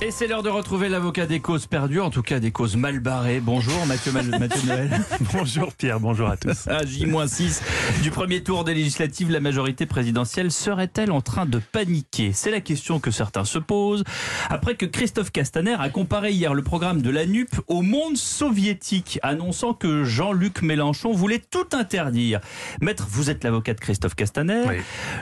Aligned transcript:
Et 0.00 0.12
c'est 0.12 0.28
l'heure 0.28 0.44
de 0.44 0.48
retrouver 0.48 0.88
l'avocat 0.88 1.26
des 1.26 1.40
causes 1.40 1.66
perdues, 1.66 2.00
en 2.00 2.10
tout 2.10 2.22
cas 2.22 2.38
des 2.38 2.52
causes 2.52 2.76
mal 2.76 3.00
barrées. 3.00 3.40
Bonjour 3.40 3.84
Mathieu, 3.84 4.12
Mal- 4.12 4.28
Mathieu 4.38 4.64
Noël. 4.68 5.04
Bonjour 5.32 5.72
Pierre, 5.72 5.98
bonjour 5.98 6.28
à 6.28 6.36
tous. 6.36 6.68
À 6.68 6.84
J-6 6.86 7.60
du 8.00 8.12
premier 8.12 8.44
tour 8.44 8.62
des 8.62 8.74
législatives, 8.74 9.28
la 9.32 9.40
majorité 9.40 9.86
présidentielle 9.86 10.52
serait-elle 10.52 11.10
en 11.10 11.20
train 11.20 11.46
de 11.46 11.58
paniquer? 11.58 12.30
C'est 12.32 12.52
la 12.52 12.60
question 12.60 13.00
que 13.00 13.10
certains 13.10 13.44
se 13.44 13.58
posent. 13.58 14.04
Après 14.48 14.76
que 14.76 14.86
Christophe 14.86 15.32
Castaner 15.32 15.74
a 15.76 15.88
comparé 15.90 16.30
hier 16.30 16.54
le 16.54 16.62
programme 16.62 17.02
de 17.02 17.10
la 17.10 17.26
NUP 17.26 17.50
au 17.66 17.82
monde 17.82 18.16
soviétique, 18.16 19.18
annonçant 19.24 19.74
que 19.74 20.04
Jean-Luc 20.04 20.62
Mélenchon 20.62 21.12
voulait 21.12 21.42
tout 21.50 21.66
interdire. 21.76 22.38
Maître, 22.80 23.04
vous 23.10 23.30
êtes 23.30 23.42
l'avocat 23.42 23.74
de 23.74 23.80
Christophe 23.80 24.14
Castaner. 24.14 24.62
Oui. 24.68 24.76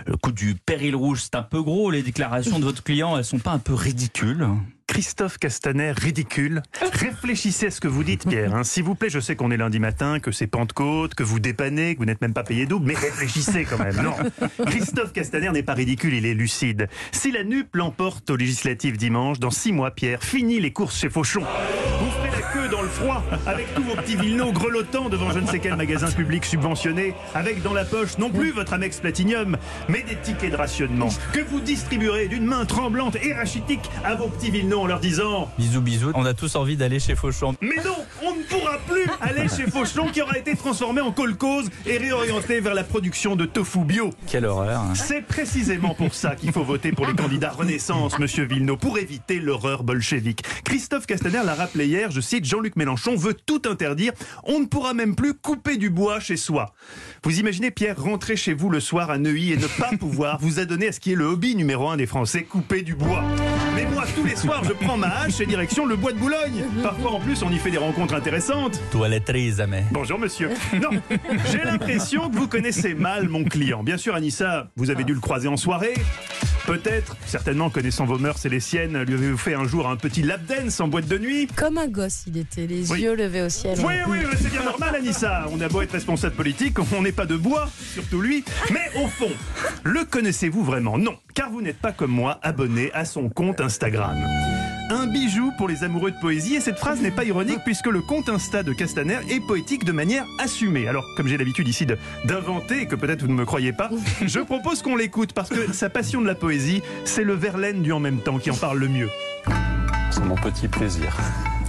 Le 0.07 0.19
coup 0.19 0.33
du 0.33 0.55
péril 0.55 0.95
rouge, 0.97 1.23
c'est 1.23 1.35
un 1.35 1.43
peu 1.43 1.63
gros. 1.63 1.91
Les 1.91 2.03
déclarations 2.03 2.59
de 2.59 2.65
votre 2.65 2.83
client, 2.83 3.17
elles 3.17 3.25
sont 3.25 3.39
pas 3.39 3.53
un 3.53 3.59
peu 3.59 3.73
ridicules? 3.73 4.47
Christophe 5.01 5.37
Castaner, 5.37 5.93
ridicule. 5.95 6.63
Réfléchissez 6.95 7.67
à 7.67 7.71
ce 7.71 7.83
que 7.83 7.87
vous 7.87 8.03
dites, 8.03 8.27
Pierre. 8.27 8.55
hein. 8.55 8.65
S'il 8.65 8.83
vous 8.83 8.95
plaît, 8.95 9.11
je 9.11 9.21
sais 9.21 9.37
qu'on 9.37 9.51
est 9.51 9.59
lundi 9.59 9.79
matin, 9.79 10.21
que 10.21 10.33
c'est 10.33 10.47
Pentecôte, 10.47 11.15
que 11.15 11.23
vous 11.23 11.39
dépannez, 11.39 11.93
que 11.93 11.99
vous 11.99 12.07
n'êtes 12.07 12.23
même 12.23 12.33
pas 12.33 12.45
payé 12.45 12.65
double, 12.65 12.87
mais 12.87 12.95
réfléchissez 12.95 13.67
quand 13.67 13.79
même. 13.79 13.95
Non, 14.03 14.15
Christophe 14.65 15.13
Castaner 15.13 15.51
n'est 15.51 15.63
pas 15.63 15.75
ridicule, 15.75 16.15
il 16.15 16.25
est 16.25 16.33
lucide. 16.33 16.89
Si 17.13 17.31
la 17.31 17.45
NUP 17.45 17.77
l'emporte 17.77 18.31
aux 18.31 18.37
législatives 18.37 18.97
dimanche, 18.97 19.39
dans 19.39 19.51
six 19.51 19.71
mois, 19.71 19.91
Pierre, 19.91 20.23
fini 20.23 20.61
les 20.61 20.73
courses 20.73 20.99
chez 20.99 21.11
Fauchon. 21.11 21.43
Vous 22.01 22.11
ferez 22.13 22.31
la 22.31 22.41
queue 22.55 22.69
dans 22.71 22.76
le 22.87 22.93
froid, 22.93 23.25
avec 23.47 23.75
tous 23.75 23.83
vos 23.83 23.97
petits 23.97 24.15
vilnos 24.15 24.53
grelottants 24.53 25.09
devant 25.09 25.33
je 25.33 25.41
ne 25.41 25.47
sais 25.47 25.59
quel 25.59 25.75
magasin 25.75 26.09
public 26.09 26.45
subventionné, 26.45 27.15
avec 27.35 27.61
dans 27.63 27.73
la 27.73 27.85
poche 27.85 28.17
non 28.19 28.31
plus 28.31 28.53
votre 28.53 28.75
Amex 28.75 29.01
Platinum, 29.01 29.57
mais 29.89 30.05
des 30.05 30.15
tickets 30.17 30.53
de 30.53 30.57
rationnement, 30.57 31.09
que 31.33 31.41
vous 31.41 31.59
distribuerez 31.61 32.29
d'une 32.29 32.45
main 32.45 32.65
tremblante 32.65 33.17
et 33.21 33.33
rachitique 33.35 33.91
à 34.05 34.15
vos 34.15 34.29
petits 34.29 34.53
vilnos 34.53 34.83
en 34.83 34.87
leur 34.87 35.01
disant 35.01 35.51
Bisous, 35.59 35.81
bisous. 35.81 36.13
On 36.15 36.25
a 36.25 36.33
tous 36.33 36.55
envie 36.55 36.77
d'aller 36.77 37.01
chez 37.01 37.17
Fauchon. 37.17 37.57
mais 37.61 37.75
non, 37.85 37.97
on 38.25 38.37
ne 38.37 38.43
pourra 38.45 38.79
plus 38.89 39.07
aller 39.21 39.49
chez 39.49 39.69
Fauchon 39.69 40.07
qui 40.13 40.23
aura 40.23 40.39
été 40.39 40.55
transformé 40.55 41.01
en 41.01 41.11
kolkhoz 41.11 41.69
et 41.87 41.99
réorienté 41.99 42.61
vers 42.61 42.75
la 42.75 42.85
production 42.85 43.35
de 43.35 43.47
tofu 43.47 43.81
bio. 43.81 44.11
Quelle 44.29 44.47
horreur. 44.47 44.81
hein. 44.81 44.95
C'est 44.95 45.23
précisément 45.23 45.95
pour 45.95 46.15
ça 46.15 46.37
qu'il 46.37 46.53
faut 46.53 46.63
voter 46.63 46.93
pour 46.93 47.07
les 47.09 47.15
candidats 47.15 47.51
Renaissance, 47.51 48.17
monsieur 48.21 48.45
Villeneuve, 48.45 48.77
pour 48.77 48.97
éviter 48.99 49.41
l'horreur 49.41 49.83
bolchevique. 49.83 50.45
Christophe 50.63 51.07
Castaner 51.07 51.41
l'a 51.45 51.55
rappelé 51.55 51.87
hier, 51.87 52.13
je 52.13 52.21
cite, 52.21 52.45
Jean-Luc 52.45 52.76
Mélenchon 52.77 53.17
veut 53.17 53.35
tout 53.35 53.63
interdire. 53.69 54.13
On 54.45 54.61
ne 54.61 54.67
pourra 54.67 54.95
même 54.95 55.17
plus 55.17 55.35
couper 55.35 55.77
du 55.77 55.91
bois 55.91 56.21
chez 56.21 56.37
soi. 56.37 56.75
Vous 57.25 57.41
imaginez, 57.41 57.71
Pierre, 57.71 58.01
rentrer 58.01 58.37
chez 58.37 58.55
vous 58.55 58.71
le 58.71 58.81
soir 58.81 59.11
à 59.11 59.19
Neuilly 59.19 59.53
et 59.53 59.57
ne 59.57 59.67
pas 59.67 59.91
pouvoir 59.99 60.39
vous 60.41 60.61
adonner 60.61 60.89
à 60.89 60.93
ce 60.93 61.01
qui 61.01 61.13
est 61.13 61.17
le 61.17 61.25
hobby 61.25 61.57
numéro 61.57 61.89
un 61.89 61.97
des 61.97 62.07
Français, 62.07 62.45
couper 62.45 62.83
du 62.83 62.95
bois. 62.95 63.25
Mais 63.75 63.87
moi, 63.87 64.05
tous 64.15 64.25
les 64.25 64.37
soirs, 64.37 64.63
je 64.65 64.73
prends 64.73 64.97
ma 64.97 65.09
hache 65.09 65.41
et 65.41 65.47
direction 65.47 65.87
le 65.87 65.97
bois 65.97 66.13
de 66.13 66.19
Boulogne. 66.19 66.65
Parfois, 66.83 67.13
en 67.13 67.21
plus, 67.21 67.43
on 67.43 67.51
y 67.51 67.59
fait 67.59 67.71
des 67.71 67.79
rencontres 67.79 68.15
intéressantes. 68.15 68.81
Toiletterie, 68.91 69.53
jamais. 69.55 69.85
Bonjour 69.91 70.19
monsieur. 70.19 70.51
Non, 70.75 70.91
j'ai 71.51 71.65
l'impression 71.65 72.29
que 72.31 72.37
vous 72.37 72.49
connaissez 72.49 72.95
mal 72.95 73.29
mon 73.29 73.45
client. 73.45 73.83
Bien 73.83 73.97
sûr, 73.97 74.15
Anissa, 74.15 74.71
vous 74.77 74.91
avez 74.91 75.05
dû 75.05 75.15
le 75.15 75.21
croiser 75.21 75.49
en 75.49 75.57
soirée. 75.57 75.95
Peut-être, 76.67 77.17
certainement 77.27 77.71
connaissant 77.71 78.07
vos 78.07 78.19
mœurs 78.19 78.45
et 78.45 78.49
les 78.49 78.59
siennes, 78.61 79.01
lui 79.03 79.15
avez-vous 79.15 79.39
fait 79.39 79.55
un 79.55 79.69
jour 79.69 79.89
un 79.89 79.95
petit 79.97 80.23
lap 80.23 80.41
dance 80.47 80.81
en 80.81 80.89
boîte 80.89 81.07
de 81.07 81.17
nuit 81.17 81.47
Comme 81.55 81.79
un 81.79 81.87
gosse, 81.87 82.25
il 82.27 82.37
était, 82.39 82.67
les 82.67 82.91
Oui. 82.91 83.03
yeux 83.03 83.15
levés 83.15 83.43
au 83.43 83.49
ciel. 83.49 83.79
Oui, 83.85 83.95
oui, 84.09 84.19
c'est 84.41 84.51
bien 84.51 84.65
normal, 84.65 84.97
Anissa. 84.97 85.47
On 85.53 85.61
a 85.61 85.69
beau 85.69 85.83
être 85.83 85.93
responsable 85.93 86.35
politique, 86.35 86.77
on 86.97 87.03
n'est 87.03 87.13
pas 87.13 87.27
de 87.27 87.37
bois, 87.37 87.69
surtout 87.95 88.21
lui. 88.21 88.45
Mais 88.73 88.91
au 89.01 89.07
fond, 89.07 89.31
le 89.85 90.05
connaissez-vous 90.05 90.65
vraiment? 90.65 90.99
Non, 90.99 91.17
car 91.35 91.51
vous 91.51 91.63
n'êtes 91.63 91.79
pas 91.79 91.93
comme 91.93 92.11
moi 92.11 92.41
abonné 92.43 92.91
à 92.95 93.05
son 93.05 93.29
compte 93.29 93.61
Instagram. 93.61 94.17
Un 94.89 95.07
bijou 95.09 95.53
pour 95.59 95.67
les 95.69 95.83
amoureux 95.83 96.13
de 96.13 96.17
poésie, 96.19 96.55
et 96.55 96.61
cette 96.61 96.79
phrase 96.79 97.01
n'est 97.01 97.11
pas 97.11 97.25
ironique 97.25 97.59
puisque 97.65 97.87
le 97.87 98.01
compte 98.03 98.29
Insta 98.29 98.63
de 98.63 98.73
Castaner 98.73 99.19
est 99.29 99.41
poétique 99.41 99.85
de 99.85 99.91
manière 99.93 100.25
assumée. 100.39 100.87
Alors, 100.87 101.05
comme 101.17 101.27
j'ai 101.27 101.37
l'habitude 101.37 101.67
ici 101.67 101.87
de- 101.87 101.99
d'inventer, 102.25 102.83
et 102.83 102.87
que 102.87 102.95
peut-être 102.95 103.23
vous 103.23 103.29
ne 103.29 103.35
me 103.35 103.45
croyez 103.45 103.73
pas, 103.73 103.91
je 104.25 104.39
propose 104.39 104.83
qu'on 104.83 104.95
l'écoute 104.95 105.33
parce 105.33 105.49
que 105.49 105.73
sa 105.73 105.91
passion 105.91 106.21
de 106.21 106.27
la 106.27 106.37
poésie, 106.37 106.83
c'est 107.05 107.25
le 107.25 107.35
Verlaine 107.35 107.83
du 107.83 107.93
en 107.93 107.99
même 108.01 108.21
temps 108.21 108.39
qui 108.39 108.51
en 108.51 108.57
parle 108.57 108.79
le 108.79 108.89
mieux. 108.89 109.09
C'est 110.11 110.25
mon 110.25 110.37
petit 110.37 110.69
plaisir. 110.69 111.17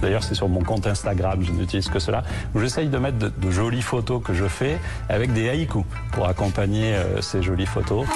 D'ailleurs, 0.00 0.22
c'est 0.22 0.34
sur 0.34 0.48
mon 0.48 0.62
compte 0.62 0.86
Instagram, 0.86 1.42
je 1.42 1.52
n'utilise 1.52 1.88
que 1.88 1.98
cela, 1.98 2.22
j'essaye 2.54 2.88
de 2.88 2.98
mettre 2.98 3.18
de, 3.18 3.50
jolies 3.50 3.82
photos 3.82 4.22
que 4.22 4.34
je 4.34 4.44
fais 4.44 4.78
avec 5.08 5.32
des 5.32 5.48
haïkus 5.48 5.84
pour 6.12 6.28
accompagner 6.28 6.94
euh, 6.94 7.20
ces 7.20 7.42
jolies 7.42 7.66
photos. 7.66 8.06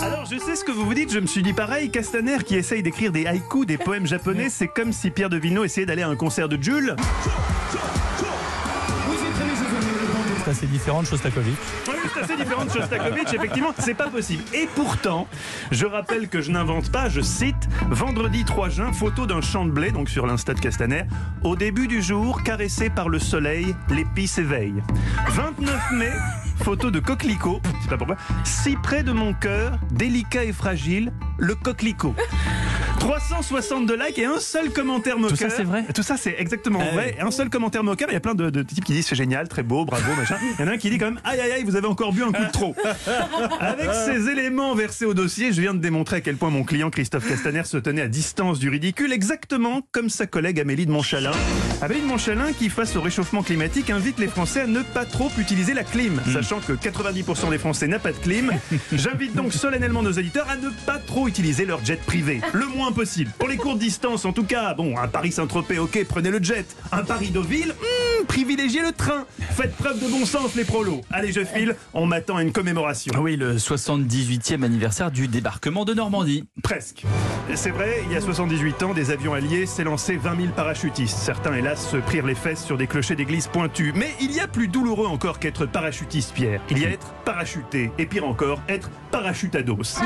Alors 0.00 0.26
je 0.26 0.38
sais 0.38 0.54
ce 0.54 0.64
que 0.64 0.70
vous 0.70 0.84
vous 0.84 0.94
dites, 0.94 1.12
je 1.12 1.18
me 1.18 1.26
suis 1.26 1.42
dit 1.42 1.52
pareil, 1.52 1.90
Castaner 1.90 2.38
qui 2.44 2.56
essaye 2.56 2.82
d'écrire 2.82 3.12
des 3.12 3.26
haïkus, 3.26 3.66
des 3.66 3.78
poèmes 3.78 4.06
japonais, 4.06 4.48
c'est 4.50 4.68
comme 4.68 4.92
si 4.92 5.10
Pierre 5.10 5.30
de 5.30 5.38
Villeneuve 5.38 5.64
essayait 5.64 5.86
d'aller 5.86 6.02
à 6.02 6.08
un 6.08 6.16
concert 6.16 6.48
de 6.48 6.62
Jules. 6.62 6.94
C'est 10.52 10.66
assez 10.66 10.66
différent 10.66 11.00
de 11.00 11.06
Shostakovich. 11.06 11.54
Oui, 11.88 11.94
c'est 12.12 12.20
assez 12.20 12.36
différent 12.36 12.66
de 12.66 12.70
Shostakovich, 12.70 13.32
effectivement, 13.32 13.72
c'est 13.78 13.94
pas 13.94 14.08
possible. 14.08 14.42
Et 14.52 14.68
pourtant, 14.74 15.26
je 15.70 15.86
rappelle 15.86 16.28
que 16.28 16.42
je 16.42 16.50
n'invente 16.50 16.92
pas, 16.92 17.08
je 17.08 17.22
cite, 17.22 17.68
vendredi 17.90 18.44
3 18.44 18.68
juin, 18.68 18.92
photo 18.92 19.24
d'un 19.24 19.40
champ 19.40 19.64
de 19.64 19.70
blé, 19.70 19.92
donc 19.92 20.10
sur 20.10 20.26
l'insta 20.26 20.52
de 20.52 20.60
Castaner, 20.60 21.04
au 21.42 21.56
début 21.56 21.88
du 21.88 22.02
jour, 22.02 22.42
caressé 22.42 22.90
par 22.90 23.08
le 23.08 23.18
soleil, 23.18 23.74
l'épi 23.88 24.28
s'éveille. 24.28 24.82
29 25.28 25.92
mai, 25.92 26.12
photo 26.62 26.90
de 26.90 27.00
coquelicot, 27.00 27.62
je 27.78 27.84
sais 27.84 27.88
pas 27.88 27.96
pourquoi, 27.96 28.16
si 28.44 28.76
près 28.76 29.02
de 29.02 29.12
mon 29.12 29.32
cœur, 29.32 29.78
délicat 29.90 30.44
et 30.44 30.52
fragile, 30.52 31.12
le 31.38 31.54
coquelicot. 31.54 32.14
362 33.02 33.96
likes 33.96 34.18
et 34.20 34.26
un 34.26 34.38
seul 34.38 34.70
commentaire 34.70 35.18
moqueur. 35.18 35.36
ça, 35.36 35.50
c'est 35.50 35.64
vrai 35.64 35.84
Tout 35.92 36.04
ça, 36.04 36.16
c'est 36.16 36.36
exactement 36.38 36.78
Ah 36.80 36.94
vrai. 36.94 37.16
Un 37.20 37.32
seul 37.32 37.50
commentaire 37.50 37.82
moqueur. 37.82 38.08
Il 38.10 38.14
y 38.14 38.16
a 38.16 38.20
plein 38.20 38.36
de, 38.36 38.48
de 38.48 38.62
types 38.62 38.84
qui 38.84 38.92
disent 38.92 39.06
c'est 39.08 39.16
génial, 39.16 39.48
très 39.48 39.64
beau, 39.64 39.84
bravo, 39.84 40.14
machin. 40.16 40.36
Il 40.58 40.64
y 40.64 40.68
en 40.68 40.70
a 40.70 40.74
un 40.74 40.78
qui 40.78 40.88
dit 40.88 40.98
quand 40.98 41.06
même 41.06 41.20
aïe 41.24 41.40
aïe 41.40 41.50
aïe, 41.50 41.64
vous 41.64 41.74
avez 41.74 41.88
encore 41.88 42.12
bu 42.12 42.22
un 42.22 42.30
coup 42.30 42.44
de 42.44 42.52
trop. 42.52 42.76
Avec 43.60 43.90
ces 43.92 44.28
éléments 44.30 44.76
versés 44.76 45.04
au 45.04 45.14
dossier, 45.14 45.52
je 45.52 45.60
viens 45.60 45.74
de 45.74 45.80
démontrer 45.80 46.16
à 46.16 46.20
quel 46.20 46.36
point 46.36 46.50
mon 46.50 46.62
client 46.62 46.90
Christophe 46.90 47.28
Castaner 47.28 47.64
se 47.64 47.76
tenait 47.76 48.02
à 48.02 48.08
distance 48.08 48.60
du 48.60 48.68
ridicule, 48.68 49.12
exactement 49.12 49.80
comme 49.90 50.08
sa 50.08 50.26
collègue 50.28 50.60
Amélie 50.60 50.86
de 50.86 50.92
Montchalin. 50.92 51.32
Amélie 51.80 52.02
de 52.02 52.06
Montchalin 52.06 52.52
qui, 52.56 52.68
face 52.70 52.94
au 52.94 53.00
réchauffement 53.00 53.42
climatique, 53.42 53.90
invite 53.90 54.20
les 54.20 54.28
Français 54.28 54.60
à 54.60 54.66
ne 54.68 54.82
pas 54.82 55.04
trop 55.06 55.30
utiliser 55.38 55.74
la 55.74 55.82
clim, 55.82 56.20
sachant 56.32 56.60
que 56.60 56.72
90% 56.74 57.50
des 57.50 57.58
Français 57.58 57.88
n'a 57.88 57.98
pas 57.98 58.12
de 58.12 58.18
clim. 58.18 58.52
J'invite 58.92 59.34
donc 59.34 59.52
solennellement 59.52 60.02
nos 60.02 60.12
auditeurs 60.12 60.48
à 60.48 60.54
ne 60.56 60.68
pas 60.86 60.98
trop 60.98 61.26
utiliser 61.26 61.64
leur 61.64 61.84
jet 61.84 62.00
privé, 62.00 62.40
le 62.52 62.66
moins 62.66 62.91
Pour 63.38 63.48
les 63.48 63.56
courtes 63.56 63.78
distances, 63.78 64.24
en 64.24 64.32
tout 64.32 64.44
cas, 64.44 64.74
bon, 64.74 64.98
un 64.98 65.08
Paris-Saint-Tropez, 65.08 65.78
ok, 65.78 66.04
prenez 66.08 66.30
le 66.30 66.42
jet. 66.42 66.66
Un 66.92 67.02
Paris-Deauville, 67.02 67.70
hmm, 67.72 68.26
privilégiez 68.26 68.82
le 68.82 68.92
train. 68.92 69.24
Faites 69.52 69.74
preuve 69.76 69.98
de 69.98 70.08
bon 70.08 70.26
sens, 70.26 70.54
les 70.54 70.64
prolos. 70.64 71.00
Allez, 71.10 71.32
je 71.32 71.42
file, 71.42 71.74
on 71.94 72.04
m'attend 72.04 72.36
à 72.36 72.42
une 72.42 72.52
commémoration. 72.52 73.14
Oui, 73.18 73.36
le 73.36 73.56
78e 73.56 74.62
anniversaire 74.62 75.10
du 75.10 75.26
débarquement 75.26 75.86
de 75.86 75.94
Normandie. 75.94 76.44
Presque. 76.62 77.04
C'est 77.54 77.70
vrai, 77.70 78.02
il 78.06 78.12
y 78.12 78.16
a 78.16 78.20
78 78.20 78.82
ans, 78.82 78.94
des 78.94 79.10
avions 79.10 79.32
alliés 79.32 79.66
s'élançaient 79.66 80.16
20 80.16 80.36
000 80.36 80.48
parachutistes. 80.54 81.16
Certains, 81.16 81.54
hélas, 81.54 81.88
se 81.90 81.96
prirent 81.96 82.26
les 82.26 82.34
fesses 82.34 82.64
sur 82.64 82.76
des 82.76 82.86
clochers 82.86 83.16
d'église 83.16 83.46
pointus. 83.46 83.92
Mais 83.96 84.10
il 84.20 84.32
y 84.32 84.40
a 84.40 84.48
plus 84.48 84.68
douloureux 84.68 85.06
encore 85.06 85.38
qu'être 85.38 85.64
parachutiste, 85.64 86.34
Pierre. 86.34 86.60
Il 86.70 86.78
y 86.78 86.84
a 86.84 86.90
être 86.90 87.14
parachuté. 87.24 87.90
Et 87.98 88.06
pire 88.06 88.26
encore, 88.26 88.60
être 88.68 88.90
parachutados. 89.10 89.98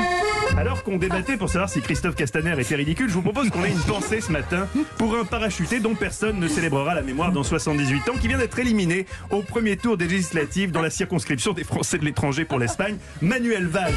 Alors 0.57 0.83
qu'on 0.83 0.97
débattait 0.97 1.37
pour 1.37 1.49
savoir 1.49 1.69
si 1.69 1.81
Christophe 1.81 2.15
Castaner 2.15 2.59
était 2.59 2.76
ridicule, 2.77 3.09
je 3.09 3.13
vous 3.13 3.21
propose 3.21 3.49
qu'on 3.49 3.63
ait 3.65 3.71
une 3.71 3.79
pensée 3.79 4.21
ce 4.21 4.31
matin 4.31 4.67
pour 4.97 5.15
un 5.17 5.25
parachuté 5.25 5.79
dont 5.79 5.95
personne 5.95 6.39
ne 6.39 6.47
célébrera 6.47 6.95
la 6.95 7.01
mémoire 7.01 7.31
dans 7.31 7.43
78 7.43 8.09
ans, 8.09 8.13
qui 8.19 8.27
vient 8.27 8.37
d'être 8.37 8.57
éliminé 8.57 9.05
au 9.31 9.41
premier 9.41 9.75
tour 9.75 9.97
des 9.97 10.07
législatives 10.07 10.71
dans 10.71 10.81
la 10.81 10.89
circonscription 10.89 11.53
des 11.53 11.63
Français 11.63 11.97
de 11.97 12.05
l'étranger 12.05 12.45
pour 12.45 12.59
l'Espagne, 12.59 12.97
Manuel 13.21 13.67
Valls. 13.67 13.93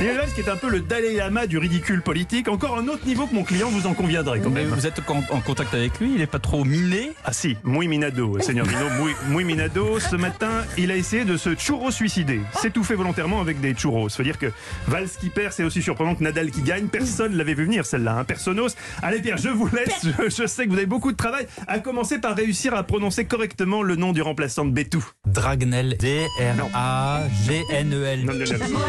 Valls 0.00 0.32
qui 0.34 0.40
est 0.40 0.48
un 0.48 0.56
peu 0.56 0.68
le 0.68 0.80
Dalai 0.80 1.14
Lama 1.14 1.46
du 1.46 1.58
ridicule 1.58 2.02
politique, 2.02 2.48
encore 2.48 2.78
un 2.78 2.88
autre 2.88 3.06
niveau 3.06 3.26
que 3.26 3.34
mon 3.34 3.42
client, 3.44 3.68
vous 3.70 3.86
en 3.86 3.94
conviendrez 3.94 4.40
quand 4.40 4.50
Mais 4.50 4.64
même. 4.64 4.72
vous 4.74 4.86
êtes 4.86 5.00
en, 5.08 5.40
contact 5.40 5.72
avec 5.74 5.98
lui, 6.00 6.14
il 6.14 6.20
est 6.20 6.26
pas 6.26 6.38
trop 6.38 6.64
miné 6.64 7.12
Ah 7.24 7.32
si, 7.32 7.56
muy 7.64 7.88
minado, 7.88 8.38
Seigneur 8.40 8.66
Mino, 8.66 8.88
muy, 9.00 9.12
muy 9.28 9.44
minado. 9.44 9.98
Ce 10.00 10.16
matin, 10.16 10.50
il 10.76 10.90
a 10.90 10.96
essayé 10.96 11.24
de 11.24 11.36
se 11.36 11.54
churro-suicider. 11.54 12.40
S'étouffer 12.60 12.94
volontairement 12.94 13.40
avec 13.40 13.60
des 13.60 13.74
churros. 13.74 14.08
Faut 14.08 14.22
dire 14.22 14.38
que 14.38 14.52
Valls 14.88 15.08
qui 15.20 15.30
perd, 15.30 15.52
c'est 15.52 15.64
aussi 15.64 15.80
surprenant 15.82 16.14
que 16.14 16.22
Nadal 16.22 16.50
qui 16.50 16.62
gagne. 16.62 16.86
Personne 16.88 17.36
l'avait 17.36 17.54
vu 17.54 17.64
venir 17.64 17.86
celle-là, 17.86 18.18
hein. 18.18 18.24
Personnos. 18.24 18.76
Allez 19.02 19.20
Pierre, 19.20 19.38
je 19.38 19.48
vous 19.48 19.68
laisse. 19.68 20.04
Je, 20.04 20.28
je 20.30 20.46
sais 20.46 20.64
que 20.66 20.70
vous 20.70 20.76
avez 20.76 20.86
beaucoup 20.86 21.12
de 21.12 21.16
travail. 21.16 21.46
À 21.66 21.78
commencer 21.78 22.18
par 22.18 22.36
réussir 22.36 22.74
à 22.74 22.82
prononcer 22.82 23.24
correctement 23.24 23.82
le 23.82 23.96
nom 23.96 24.12
du 24.12 24.22
remplaçant 24.22 24.64
de 24.64 24.70
Bétou. 24.70 25.04
Dragnel. 25.26 25.96
D-R-A-G-N-E-L. 25.98 26.86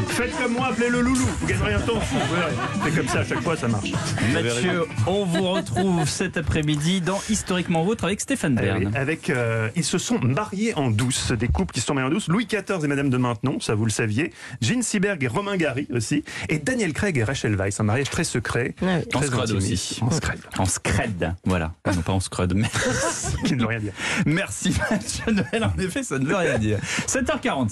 Faites 0.07 0.37
comme 0.37 0.53
moi, 0.53 0.67
appelez 0.67 0.89
le 0.95 1.01
loulou. 1.01 1.25
Vous 1.39 1.47
gagnerez 1.47 1.73
un 1.73 1.79
temps 1.79 1.99
fou. 1.99 2.15
C'est 2.83 2.95
comme 2.95 3.07
ça 3.07 3.19
à 3.19 3.23
chaque 3.25 3.41
fois, 3.41 3.55
ça 3.57 3.67
marche. 3.67 3.91
Mathieu, 4.33 4.85
on 5.07 5.25
vous 5.25 5.43
retrouve 5.43 6.07
cet 6.07 6.37
après-midi 6.37 7.01
dans 7.01 7.19
Historiquement 7.29 7.83
Vôtre 7.83 8.05
avec 8.05 8.21
Stéphane 8.21 8.57
Eh 8.61 8.65
Bern. 8.65 8.95
avec, 8.95 9.29
euh, 9.29 9.69
ils 9.75 9.83
se 9.83 9.97
sont 9.97 10.19
mariés 10.19 10.73
en 10.75 10.89
douce, 10.89 11.31
des 11.33 11.47
couples 11.47 11.73
qui 11.73 11.81
se 11.81 11.87
sont 11.87 11.93
mariés 11.93 12.07
en 12.09 12.13
douce. 12.13 12.27
Louis 12.27 12.45
XIV 12.45 12.83
et 12.83 12.87
Madame 12.87 13.09
de 13.09 13.17
Maintenon, 13.17 13.59
ça 13.59 13.75
vous 13.75 13.85
le 13.85 13.91
saviez. 13.91 14.31
Jean 14.61 14.81
Seberg 14.81 15.23
et 15.23 15.27
Romain 15.27 15.57
Gary 15.57 15.87
aussi. 15.93 16.23
Et 16.49 16.59
Daniel 16.59 16.93
Craig 16.93 17.17
et 17.17 17.23
Rachel 17.23 17.55
Weisz, 17.55 17.79
un 17.79 17.83
mariage 17.83 18.09
très 18.09 18.23
secret. 18.23 18.75
Ah. 18.81 18.97
En 19.13 19.19
Très 19.19 19.27
scrud 19.27 19.41
intimiste. 19.43 19.71
aussi. 19.73 19.99
En 20.03 20.11
scred. 20.11 20.39
En 20.57 20.65
scred, 20.65 21.33
voilà. 21.45 21.73
Non, 21.93 22.01
pas 22.01 22.13
en 22.13 22.19
scrud, 22.19 22.53
mais 22.55 22.67
Qui 23.45 23.53
ne 23.55 23.61
veut 23.61 23.67
rien 23.67 23.79
dire. 23.79 23.93
merci 24.25 24.73
Mathieu 24.89 25.31
Noël. 25.33 25.63
En 25.75 25.79
effet, 25.81 26.03
ça 26.03 26.17
ne 26.19 26.25
veut 26.25 26.35
rien 26.35 26.57
dire. 26.57 26.79
7h40. 27.07 27.69